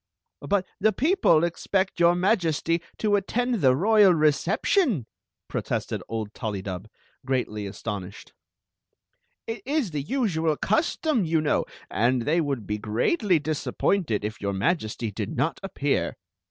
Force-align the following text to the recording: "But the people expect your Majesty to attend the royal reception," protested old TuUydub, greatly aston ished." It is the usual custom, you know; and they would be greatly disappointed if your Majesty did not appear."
"But 0.51 0.65
the 0.79 0.91
people 0.91 1.43
expect 1.43 1.99
your 1.99 2.15
Majesty 2.15 2.81
to 2.97 3.15
attend 3.15 3.61
the 3.61 3.75
royal 3.75 4.15
reception," 4.15 5.05
protested 5.47 6.01
old 6.09 6.33
TuUydub, 6.33 6.87
greatly 7.23 7.67
aston 7.67 8.05
ished." 8.09 8.31
It 9.45 9.61
is 9.63 9.91
the 9.91 10.01
usual 10.01 10.57
custom, 10.57 11.23
you 11.23 11.39
know; 11.39 11.65
and 11.87 12.23
they 12.23 12.41
would 12.41 12.65
be 12.65 12.79
greatly 12.79 13.37
disappointed 13.37 14.25
if 14.25 14.41
your 14.41 14.53
Majesty 14.53 15.11
did 15.11 15.37
not 15.37 15.59
appear." 15.61 16.17